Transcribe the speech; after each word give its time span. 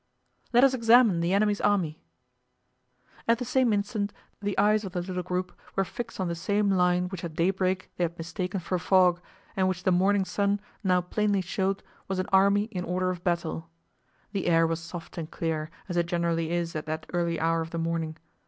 "Let 0.51 0.63
us 0.63 0.73
examine 0.73 1.19
the 1.19 1.31
enemy's 1.31 1.61
army." 1.61 2.01
At 3.27 3.37
the 3.37 3.45
same 3.45 3.71
instant 3.71 4.11
the 4.41 4.57
eyes 4.57 4.83
of 4.83 4.93
the 4.93 5.01
little 5.01 5.21
group 5.21 5.55
were 5.75 5.85
fixed 5.85 6.19
on 6.19 6.27
the 6.27 6.33
same 6.33 6.71
line 6.71 7.07
which 7.09 7.23
at 7.23 7.35
daybreak 7.35 7.91
they 7.97 8.05
had 8.05 8.17
mistaken 8.17 8.59
for 8.61 8.79
fog 8.79 9.21
and 9.55 9.69
which 9.69 9.83
the 9.83 9.91
morning 9.91 10.25
sun 10.25 10.59
now 10.83 11.01
plainly 11.01 11.41
showed 11.41 11.83
was 12.07 12.17
an 12.17 12.25
army 12.33 12.63
in 12.71 12.83
order 12.83 13.11
of 13.11 13.23
battle. 13.23 13.69
The 14.31 14.47
air 14.47 14.65
was 14.65 14.79
soft 14.79 15.19
and 15.19 15.29
clear, 15.29 15.69
as 15.87 15.97
it 15.97 16.07
generally 16.07 16.49
is 16.49 16.75
at 16.75 16.87
that 16.87 17.05
early 17.13 17.39
hour 17.39 17.61
of 17.61 17.69
the 17.69 17.77
morning. 17.77 18.17